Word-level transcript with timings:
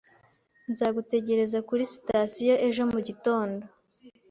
Nzagutegereza 0.71 1.57
kuri 1.67 1.83
sitasiyo 1.93 2.55
ejo 2.67 2.81
mugitondo 2.91 3.63